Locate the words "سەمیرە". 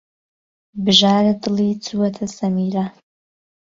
2.37-2.85